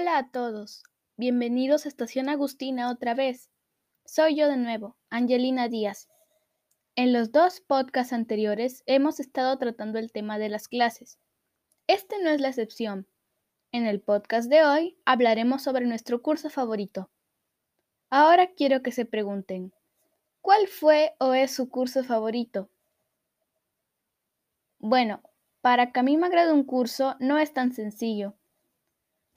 [0.00, 0.84] Hola a todos,
[1.16, 3.50] bienvenidos a Estación Agustina otra vez.
[4.04, 6.08] Soy yo de nuevo, Angelina Díaz.
[6.94, 11.18] En los dos podcasts anteriores hemos estado tratando el tema de las clases.
[11.88, 13.08] Este no es la excepción.
[13.72, 17.10] En el podcast de hoy hablaremos sobre nuestro curso favorito.
[18.08, 19.72] Ahora quiero que se pregunten,
[20.42, 22.70] ¿cuál fue o es su curso favorito?
[24.78, 25.22] Bueno,
[25.60, 28.36] para que a mí me agrade un curso no es tan sencillo.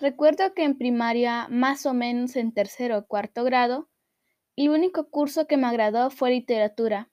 [0.02, 3.88] Recuerdo que en primaria, más o menos en tercero o cuarto grado,
[4.56, 7.12] el único curso que me agradó fue literatura.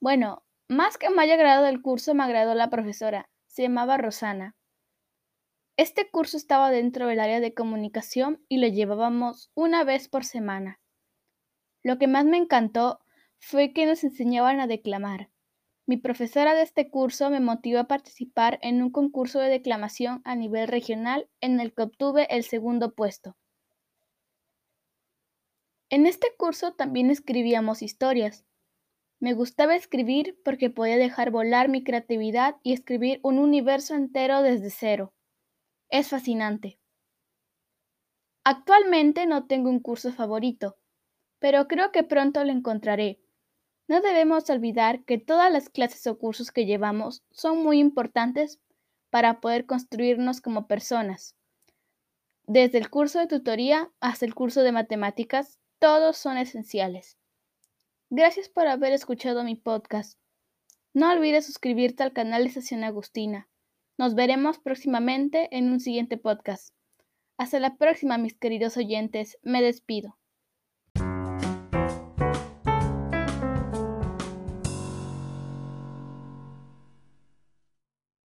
[0.00, 3.30] Bueno, más que me haya agradado el curso, me agradó la profesora.
[3.46, 4.56] Se llamaba Rosana.
[5.76, 10.80] Este curso estaba dentro del área de comunicación y lo llevábamos una vez por semana.
[11.84, 12.98] Lo que más me encantó
[13.38, 15.30] fue que nos enseñaban a declamar.
[15.88, 20.36] Mi profesora de este curso me motivó a participar en un concurso de declamación a
[20.36, 23.38] nivel regional en el que obtuve el segundo puesto.
[25.88, 28.44] En este curso también escribíamos historias.
[29.18, 34.68] Me gustaba escribir porque podía dejar volar mi creatividad y escribir un universo entero desde
[34.68, 35.14] cero.
[35.88, 36.78] Es fascinante.
[38.44, 40.76] Actualmente no tengo un curso favorito,
[41.38, 43.22] pero creo que pronto lo encontraré
[43.88, 48.60] no debemos olvidar que todas las clases o cursos que llevamos son muy importantes
[49.10, 51.34] para poder construirnos como personas.
[52.46, 57.16] Desde el curso de tutoría hasta el curso de matemáticas, todos son esenciales.
[58.10, 60.18] Gracias por haber escuchado mi podcast.
[60.92, 63.48] No olvides suscribirte al canal de Estación Agustina.
[63.96, 66.74] Nos veremos próximamente en un siguiente podcast.
[67.38, 69.38] Hasta la próxima, mis queridos oyentes.
[69.42, 70.18] Me despido.